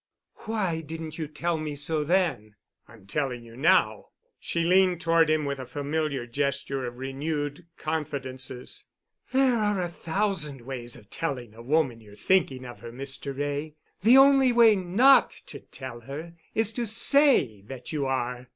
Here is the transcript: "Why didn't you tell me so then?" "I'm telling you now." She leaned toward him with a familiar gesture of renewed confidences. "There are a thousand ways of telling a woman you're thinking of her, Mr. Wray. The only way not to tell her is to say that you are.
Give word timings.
"Why 0.47 0.81
didn't 0.81 1.19
you 1.19 1.27
tell 1.27 1.59
me 1.59 1.75
so 1.75 2.03
then?" 2.03 2.55
"I'm 2.87 3.05
telling 3.05 3.43
you 3.43 3.55
now." 3.55 4.05
She 4.39 4.63
leaned 4.63 4.99
toward 4.99 5.29
him 5.29 5.45
with 5.45 5.59
a 5.59 5.67
familiar 5.67 6.25
gesture 6.25 6.87
of 6.87 6.97
renewed 6.97 7.67
confidences. 7.77 8.87
"There 9.31 9.55
are 9.59 9.79
a 9.79 9.89
thousand 9.89 10.61
ways 10.61 10.95
of 10.95 11.11
telling 11.11 11.53
a 11.53 11.61
woman 11.61 12.01
you're 12.01 12.15
thinking 12.15 12.65
of 12.65 12.79
her, 12.79 12.91
Mr. 12.91 13.37
Wray. 13.37 13.75
The 14.01 14.17
only 14.17 14.51
way 14.51 14.75
not 14.75 15.35
to 15.45 15.59
tell 15.59 15.99
her 15.99 16.33
is 16.55 16.73
to 16.73 16.87
say 16.87 17.61
that 17.67 17.93
you 17.93 18.07
are. 18.07 18.49